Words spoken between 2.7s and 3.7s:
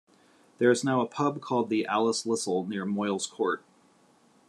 Moyles Court.